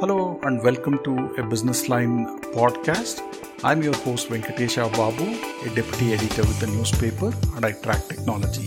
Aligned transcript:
Hello 0.00 0.40
and 0.42 0.60
welcome 0.60 0.98
to 1.04 1.12
a 1.38 1.42
Business 1.44 1.88
Line 1.88 2.26
podcast. 2.52 3.20
I'm 3.62 3.80
your 3.80 3.94
host 3.98 4.28
Venkatesha 4.28 4.90
Babu, 4.92 5.24
a 5.64 5.74
deputy 5.74 6.12
editor 6.12 6.42
with 6.42 6.58
the 6.58 6.66
newspaper, 6.66 7.32
and 7.54 7.64
I 7.64 7.72
track 7.72 8.08
technology. 8.08 8.66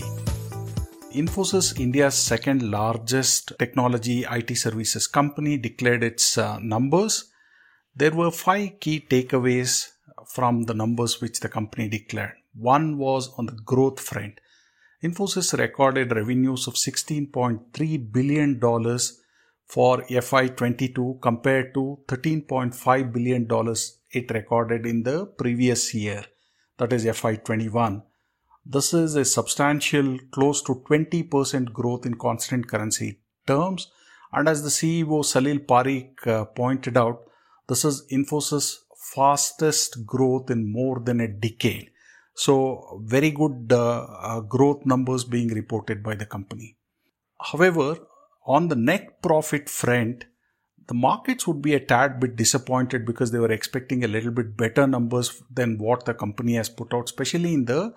Infosys, 1.14 1.78
India's 1.78 2.14
second 2.14 2.70
largest 2.70 3.52
technology 3.58 4.24
IT 4.24 4.56
services 4.56 5.06
company, 5.06 5.58
declared 5.58 6.02
its 6.02 6.38
uh, 6.38 6.58
numbers. 6.60 7.30
There 7.94 8.12
were 8.12 8.30
five 8.30 8.80
key 8.80 9.06
takeaways 9.08 9.90
from 10.26 10.62
the 10.62 10.74
numbers 10.74 11.20
which 11.20 11.40
the 11.40 11.50
company 11.50 11.88
declared. 11.88 12.36
One 12.54 12.96
was 12.96 13.34
on 13.36 13.44
the 13.44 13.60
growth 13.66 14.00
front. 14.00 14.40
Infosys 15.04 15.56
recorded 15.58 16.10
revenues 16.10 16.66
of 16.66 16.74
$16.3 16.74 18.12
billion 18.12 18.58
for 19.68 20.02
FY22 20.02 21.20
compared 21.20 21.74
to 21.74 21.98
$13.5 22.08 23.12
billion 23.12 23.46
it 24.10 24.30
recorded 24.30 24.86
in 24.86 25.02
the 25.02 25.26
previous 25.26 25.92
year, 25.94 26.24
that 26.78 26.92
is 26.92 27.04
FY21. 27.04 28.02
This 28.64 28.94
is 28.94 29.14
a 29.14 29.24
substantial 29.24 30.18
close 30.30 30.62
to 30.62 30.82
20% 30.88 31.72
growth 31.72 32.06
in 32.06 32.14
constant 32.14 32.68
currency 32.68 33.20
terms. 33.46 33.90
And 34.32 34.48
as 34.48 34.62
the 34.62 34.68
CEO 34.68 35.22
Salil 35.24 35.64
Parekh 35.64 36.26
uh, 36.26 36.44
pointed 36.46 36.96
out, 36.96 37.22
this 37.66 37.84
is 37.84 38.06
Infosys 38.10 38.78
fastest 39.14 40.06
growth 40.06 40.50
in 40.50 40.70
more 40.70 41.00
than 41.00 41.20
a 41.20 41.28
decade. 41.28 41.90
So 42.34 43.02
very 43.04 43.30
good 43.30 43.72
uh, 43.72 44.06
uh, 44.20 44.40
growth 44.40 44.84
numbers 44.86 45.24
being 45.24 45.48
reported 45.48 46.02
by 46.02 46.14
the 46.14 46.26
company. 46.26 46.76
However, 47.40 47.96
on 48.48 48.68
the 48.68 48.76
net 48.76 49.20
profit 49.22 49.68
front, 49.68 50.24
the 50.88 50.94
markets 50.94 51.46
would 51.46 51.60
be 51.60 51.74
a 51.74 51.80
tad 51.80 52.18
bit 52.18 52.34
disappointed 52.34 53.04
because 53.04 53.30
they 53.30 53.38
were 53.38 53.52
expecting 53.52 54.02
a 54.02 54.08
little 54.08 54.30
bit 54.30 54.56
better 54.56 54.86
numbers 54.86 55.42
than 55.50 55.76
what 55.76 56.06
the 56.06 56.14
company 56.14 56.54
has 56.54 56.70
put 56.70 56.94
out, 56.94 57.04
especially 57.04 57.52
in 57.52 57.66
the 57.66 57.92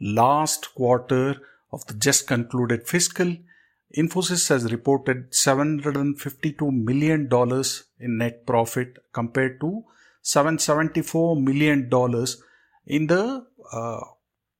last 0.00 0.74
quarter 0.74 1.36
of 1.72 1.86
the 1.86 1.94
just 1.94 2.26
concluded 2.26 2.88
fiscal. 2.88 3.36
Infosys 3.96 4.48
has 4.48 4.72
reported 4.72 5.30
$752 5.30 6.72
million 6.72 7.28
in 8.00 8.18
net 8.18 8.44
profit 8.44 8.98
compared 9.12 9.60
to 9.60 9.84
$774 10.24 11.40
million 11.40 11.88
in 12.86 13.06
the 13.06 13.46
uh, 13.72 14.00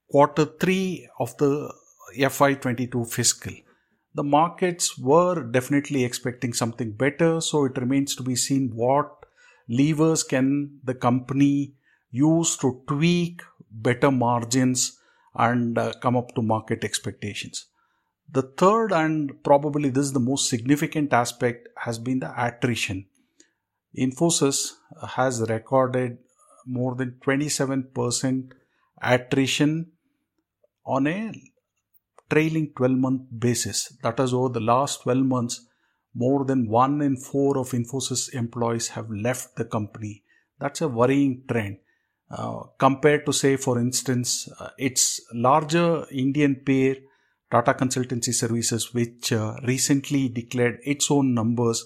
quarter 0.08 0.44
three 0.44 1.08
of 1.18 1.36
the 1.38 1.72
FY22 2.16 3.10
fiscal 3.10 3.52
the 4.14 4.22
markets 4.22 4.98
were 4.98 5.42
definitely 5.42 6.04
expecting 6.04 6.52
something 6.52 6.92
better. 6.92 7.40
So 7.40 7.64
it 7.64 7.78
remains 7.78 8.14
to 8.16 8.22
be 8.22 8.36
seen 8.36 8.70
what 8.74 9.26
levers 9.68 10.22
can 10.22 10.80
the 10.84 10.94
company 10.94 11.74
use 12.10 12.56
to 12.58 12.82
tweak 12.86 13.42
better 13.70 14.10
margins 14.10 14.98
and 15.34 15.78
uh, 15.78 15.92
come 16.02 16.16
up 16.16 16.34
to 16.34 16.42
market 16.42 16.84
expectations. 16.84 17.66
The 18.30 18.42
third 18.42 18.92
and 18.92 19.42
probably 19.42 19.88
this 19.88 20.06
is 20.06 20.12
the 20.12 20.20
most 20.20 20.48
significant 20.48 21.12
aspect 21.12 21.68
has 21.76 21.98
been 21.98 22.20
the 22.20 22.32
attrition. 22.36 23.06
Infosys 23.96 24.72
has 25.16 25.40
recorded 25.48 26.18
more 26.66 26.94
than 26.94 27.18
27% 27.24 28.52
attrition 29.02 29.92
on 30.84 31.06
a 31.06 31.51
trailing 32.32 32.72
12 32.76 32.98
month 33.04 33.22
basis. 33.46 33.78
That 34.02 34.18
is 34.20 34.32
over 34.32 34.48
the 34.48 34.66
last 34.72 35.02
12 35.02 35.24
months, 35.34 35.66
more 36.14 36.44
than 36.44 36.68
one 36.68 37.02
in 37.02 37.16
four 37.16 37.58
of 37.58 37.70
Infosys 37.70 38.34
employees 38.34 38.88
have 38.88 39.10
left 39.10 39.56
the 39.56 39.64
company. 39.64 40.22
That's 40.58 40.80
a 40.80 40.88
worrying 40.88 41.42
trend. 41.48 41.78
Uh, 42.30 42.62
compared 42.78 43.26
to 43.26 43.32
say, 43.32 43.56
for 43.56 43.78
instance, 43.78 44.48
uh, 44.58 44.70
its 44.78 45.20
larger 45.34 46.06
Indian 46.10 46.54
peer, 46.56 46.96
Tata 47.50 47.74
Consultancy 47.74 48.32
Services, 48.32 48.94
which 48.94 49.32
uh, 49.32 49.56
recently 49.66 50.30
declared 50.30 50.78
its 50.84 51.10
own 51.10 51.34
numbers 51.34 51.84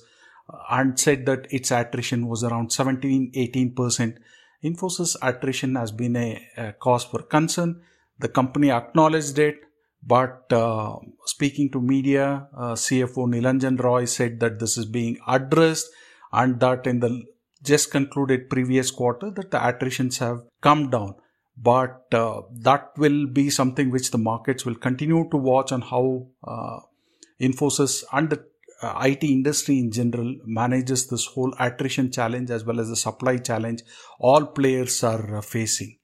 uh, 0.49 0.59
and 0.71 0.99
said 1.01 1.27
that 1.27 1.49
its 1.51 1.73
attrition 1.73 2.29
was 2.29 2.45
around 2.45 2.69
17-18%. 2.69 4.19
Infosys 4.63 5.17
attrition 5.21 5.75
has 5.75 5.91
been 5.91 6.15
a, 6.15 6.41
a 6.57 6.73
cause 6.75 7.05
for 7.05 7.23
concern. 7.23 7.83
The 8.21 8.29
company 8.29 8.71
acknowledged 8.71 9.39
it 9.41 9.57
but 10.03 10.53
uh, 10.53 10.97
speaking 11.25 11.71
to 11.73 11.81
media, 11.81 12.49
uh, 12.57 12.75
CFO 12.75 13.29
Nilanjan 13.29 13.81
Roy 13.81 14.05
said 14.05 14.41
that 14.41 14.59
this 14.59 14.79
is 14.79 14.87
being 14.87 15.19
addressed 15.27 15.89
and 16.33 16.61
that 16.61 16.87
in 16.87 17.01
the 17.01 17.25
just 17.63 17.91
concluded 17.91 18.49
previous 18.49 18.91
quarter 18.91 19.31
that 19.31 19.51
the 19.51 19.59
attritions 19.59 20.19
have 20.19 20.43
come 20.61 20.91
down. 20.91 21.15
But 21.57 22.05
uh, 22.13 22.43
that 22.61 22.93
will 22.99 23.27
be 23.27 23.49
something 23.51 23.91
which 23.91 24.11
the 24.11 24.19
markets 24.19 24.65
will 24.67 24.75
continue 24.75 25.29
to 25.31 25.37
watch 25.37 25.73
on 25.73 25.81
how 25.81 26.29
uh, 26.47 26.81
Infosys 27.41 28.05
and 28.13 28.31
the 28.31 28.45
uh, 28.83 29.01
IT 29.05 29.25
industry 29.25 29.79
in 29.79 29.91
general 29.91 30.37
manages 30.45 31.07
this 31.09 31.25
whole 31.27 31.55
attrition 31.59 32.13
challenge 32.13 32.51
as 32.51 32.65
well 32.65 32.79
as 32.79 32.91
the 32.91 32.97
supply 32.97 33.39
challenge 33.39 33.83
all 34.21 34.45
players 34.45 35.03
are 35.03 35.37
uh, 35.37 35.41
facing. 35.41 35.97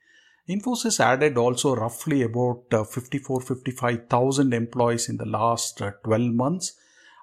Infosys 0.49 0.99
added 0.99 1.39
also 1.39 1.75
roughly 1.77 2.23
about 2.23 2.65
uh, 2.73 2.85
54 2.85 3.41
55,000 3.43 4.53
employees 4.53 5.09
in 5.09 5.17
the 5.17 5.27
last 5.27 5.81
uh, 5.81 5.93
12 6.05 6.33
months 6.33 6.73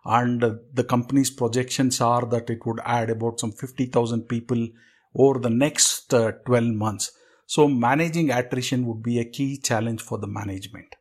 and 0.06 0.44
uh, 0.44 0.54
the 0.74 0.84
company's 0.84 1.30
projections 1.30 2.00
are 2.00 2.26
that 2.26 2.50
it 2.50 2.66
would 2.66 2.80
add 2.86 3.10
about 3.10 3.40
some 3.40 3.52
50,000 3.52 4.24
people 4.24 4.70
over 5.16 5.40
the 5.40 5.50
next 5.50 6.10
12 6.10 6.46
months. 6.68 7.12
So 7.46 7.68
managing 7.68 8.32
attrition 8.32 8.86
would 8.86 9.04
be 9.04 9.20
a 9.20 9.26
key 9.26 9.58
challenge 9.58 10.02
for 10.02 10.18
the 10.18 10.28
management. 10.28 10.96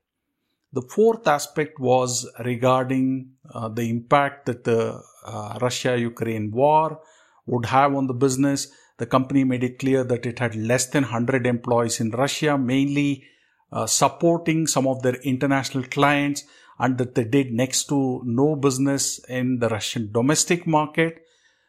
The 0.72 0.82
fourth 0.82 1.26
aspect 1.26 1.78
was 1.78 2.28
regarding 2.44 3.32
uh, 3.54 3.68
the 3.68 3.88
impact 3.88 4.46
that 4.46 4.64
the 4.64 5.00
uh, 5.24 5.58
Russia 5.62 5.98
Ukraine 5.98 6.50
war 6.50 7.00
would 7.46 7.66
have 7.66 7.94
on 7.94 8.06
the 8.06 8.14
business 8.14 8.68
the 8.98 9.06
company 9.06 9.44
made 9.44 9.64
it 9.64 9.78
clear 9.78 10.04
that 10.04 10.26
it 10.26 10.38
had 10.38 10.54
less 10.54 10.86
than 10.86 11.04
100 11.04 11.46
employees 11.46 12.00
in 12.00 12.10
Russia, 12.10 12.58
mainly 12.58 13.24
uh, 13.72 13.86
supporting 13.86 14.66
some 14.66 14.86
of 14.86 15.02
their 15.02 15.14
international 15.22 15.84
clients, 15.84 16.44
and 16.78 16.98
that 16.98 17.14
they 17.14 17.24
did 17.24 17.52
next 17.52 17.84
to 17.88 18.22
no 18.24 18.56
business 18.56 19.18
in 19.28 19.58
the 19.58 19.68
Russian 19.68 20.12
domestic 20.12 20.66
market. 20.66 21.24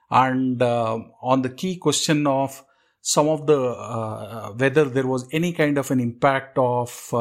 And 0.09 0.61
uh, 0.61 0.99
on 1.21 1.41
the 1.41 1.49
key 1.49 1.77
question 1.77 2.25
of 2.27 2.63
some 3.01 3.27
of 3.27 3.47
the 3.47 3.59
uh, 3.59 4.49
whether 4.53 4.85
there 4.85 5.07
was 5.07 5.27
any 5.31 5.53
kind 5.53 5.77
of 5.77 5.89
an 5.91 5.99
impact 5.99 6.57
of 6.57 7.13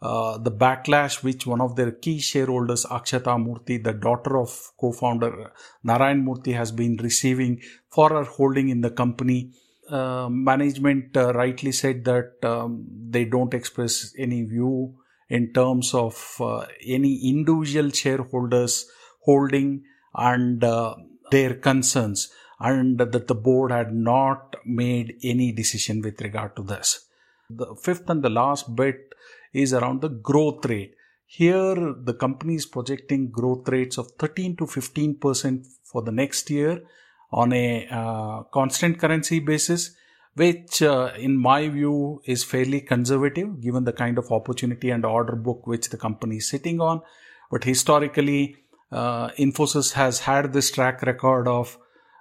uh, 0.00 0.38
the 0.38 0.50
backlash 0.50 1.22
which 1.22 1.46
one 1.46 1.60
of 1.60 1.76
their 1.76 1.90
key 1.90 2.20
shareholders, 2.20 2.84
Akshata 2.84 3.36
Murthy, 3.36 3.82
the 3.82 3.92
daughter 3.92 4.38
of 4.38 4.72
co-founder 4.80 5.52
Narayan 5.82 6.24
Murthy, 6.24 6.54
has 6.54 6.70
been 6.70 6.96
receiving 6.98 7.60
for 7.90 8.10
her 8.10 8.24
holding 8.24 8.68
in 8.68 8.80
the 8.80 8.90
company. 8.90 9.52
Uh, 9.90 10.28
management 10.28 11.16
uh, 11.16 11.32
rightly 11.32 11.72
said 11.72 12.04
that 12.04 12.32
um, 12.44 12.86
they 13.08 13.24
don't 13.24 13.54
express 13.54 14.12
any 14.18 14.44
view 14.44 14.94
in 15.28 15.52
terms 15.52 15.94
of 15.94 16.36
uh, 16.40 16.64
any 16.86 17.28
individual 17.28 17.90
shareholders 17.90 18.86
holding 19.22 19.82
and 20.14 20.62
uh, 20.62 20.94
their 21.30 21.54
concerns 21.54 22.30
and 22.60 22.98
that 22.98 23.26
the 23.26 23.34
board 23.34 23.70
had 23.70 23.92
not 23.92 24.56
made 24.64 25.16
any 25.22 25.52
decision 25.52 26.02
with 26.02 26.20
regard 26.20 26.54
to 26.56 26.62
this. 26.62 27.06
The 27.50 27.74
fifth 27.82 28.10
and 28.10 28.22
the 28.22 28.30
last 28.30 28.74
bit 28.74 29.14
is 29.52 29.72
around 29.72 30.00
the 30.00 30.08
growth 30.08 30.64
rate. 30.66 30.94
Here, 31.26 31.74
the 31.74 32.14
company 32.14 32.54
is 32.54 32.66
projecting 32.66 33.30
growth 33.30 33.68
rates 33.68 33.98
of 33.98 34.10
13 34.18 34.56
to 34.56 34.64
15% 34.64 35.66
for 35.84 36.02
the 36.02 36.12
next 36.12 36.48
year 36.48 36.82
on 37.30 37.52
a 37.52 37.86
uh, 37.90 38.42
constant 38.44 38.98
currency 38.98 39.38
basis, 39.38 39.94
which, 40.34 40.80
uh, 40.82 41.12
in 41.18 41.36
my 41.36 41.68
view, 41.68 42.22
is 42.24 42.44
fairly 42.44 42.80
conservative 42.80 43.60
given 43.60 43.84
the 43.84 43.92
kind 43.92 44.16
of 44.16 44.32
opportunity 44.32 44.90
and 44.90 45.04
order 45.04 45.36
book 45.36 45.66
which 45.66 45.90
the 45.90 45.98
company 45.98 46.36
is 46.36 46.48
sitting 46.48 46.80
on. 46.80 47.02
But 47.50 47.64
historically, 47.64 48.56
uh, 48.90 49.28
Infosys 49.32 49.92
has 49.92 50.20
had 50.20 50.52
this 50.52 50.70
track 50.70 51.02
record 51.02 51.46
of 51.46 51.78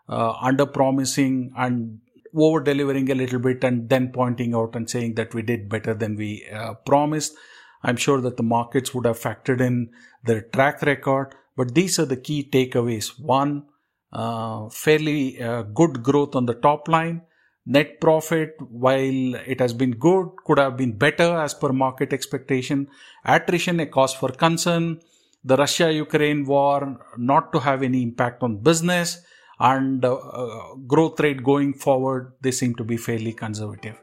uh, 0.09 0.33
under 0.41 0.65
promising 0.65 1.53
and 1.57 1.99
over 2.35 2.59
delivering 2.61 3.09
a 3.11 3.15
little 3.15 3.39
bit 3.39 3.63
and 3.63 3.89
then 3.89 4.11
pointing 4.11 4.53
out 4.55 4.75
and 4.75 4.89
saying 4.89 5.15
that 5.15 5.33
we 5.33 5.41
did 5.41 5.69
better 5.69 5.93
than 5.93 6.15
we 6.15 6.47
uh, 6.53 6.73
promised. 6.85 7.35
I'm 7.83 7.97
sure 7.97 8.21
that 8.21 8.37
the 8.37 8.43
markets 8.43 8.93
would 8.93 9.05
have 9.05 9.19
factored 9.19 9.61
in 9.61 9.91
their 10.23 10.41
track 10.41 10.81
record, 10.81 11.35
but 11.55 11.73
these 11.73 11.99
are 11.99 12.05
the 12.05 12.17
key 12.17 12.47
takeaways. 12.51 13.19
One, 13.19 13.65
uh, 14.11 14.69
fairly 14.69 15.41
uh, 15.41 15.63
good 15.63 16.03
growth 16.03 16.35
on 16.35 16.45
the 16.45 16.55
top 16.55 16.87
line. 16.87 17.21
Net 17.65 17.99
profit, 17.99 18.55
while 18.59 19.35
it 19.35 19.59
has 19.59 19.73
been 19.73 19.91
good, 19.91 20.29
could 20.45 20.57
have 20.57 20.77
been 20.77 20.93
better 20.93 21.37
as 21.37 21.53
per 21.53 21.73
market 21.73 22.13
expectation. 22.13 22.87
Attrition, 23.25 23.79
a 23.81 23.85
cause 23.85 24.13
for 24.13 24.29
concern. 24.29 24.99
The 25.43 25.57
Russia 25.57 25.91
Ukraine 25.91 26.45
war, 26.45 26.97
not 27.17 27.51
to 27.51 27.59
have 27.59 27.83
any 27.83 28.01
impact 28.01 28.41
on 28.41 28.57
business 28.57 29.21
and 29.59 30.05
uh, 30.05 30.15
uh, 30.15 30.75
growth 30.87 31.19
rate 31.19 31.43
going 31.43 31.73
forward, 31.73 32.33
they 32.41 32.51
seem 32.51 32.75
to 32.75 32.83
be 32.83 32.97
fairly 32.97 33.33
conservative. 33.33 33.99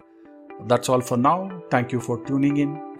That's 0.67 0.89
all 0.89 1.01
for 1.01 1.17
now. 1.17 1.63
Thank 1.71 1.93
you 1.93 2.01
for 2.01 2.25
tuning 2.25 2.57
in. 2.57 2.94